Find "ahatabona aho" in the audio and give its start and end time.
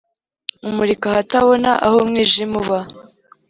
1.09-1.95